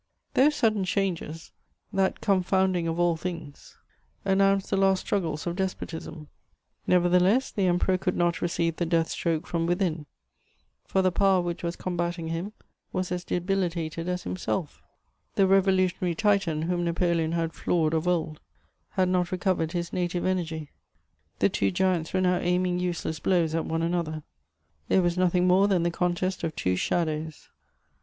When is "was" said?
11.61-11.75, 12.91-13.11, 25.01-25.15